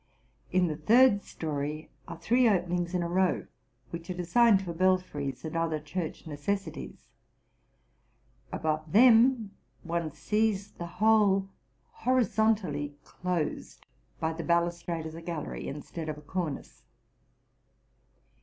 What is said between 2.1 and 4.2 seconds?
three openings in a row, which are